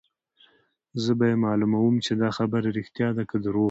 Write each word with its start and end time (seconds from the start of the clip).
زه 1.03 1.11
به 1.17 1.25
يې 1.31 1.35
معلوموم 1.45 1.95
چې 2.05 2.11
دا 2.21 2.29
خبره 2.37 2.67
ريښتیا 2.77 3.09
ده 3.17 3.23
که 3.29 3.35
درواغ. 3.43 3.59